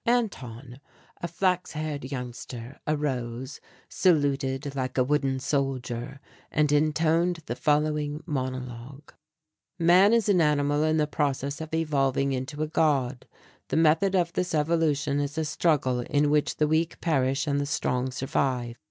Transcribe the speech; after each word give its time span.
Anton, 0.03 0.79
a 1.21 1.27
flaxen 1.27 1.79
haired 1.79 2.11
youngster, 2.11 2.79
arose, 2.87 3.61
saluted 3.87 4.75
like 4.75 4.97
a 4.97 5.03
wooden 5.03 5.37
soldier, 5.39 6.19
and 6.49 6.71
intoned 6.71 7.41
the 7.45 7.55
following 7.55 8.23
monologue: 8.25 9.13
"Man 9.77 10.11
is 10.11 10.27
an 10.27 10.41
animal 10.41 10.81
in 10.83 10.97
the 10.97 11.05
process 11.05 11.61
of 11.61 11.71
evolving 11.75 12.31
into 12.33 12.63
a 12.63 12.67
god. 12.67 13.27
The 13.67 13.77
method 13.77 14.15
of 14.15 14.33
this 14.33 14.55
evolution 14.55 15.19
is 15.19 15.37
a 15.37 15.45
struggle 15.45 15.99
in 15.99 16.31
which 16.31 16.55
the 16.57 16.67
weak 16.67 16.99
perish 16.99 17.45
and 17.45 17.59
the 17.61 17.67
strong 17.67 18.09
survive. 18.09 18.77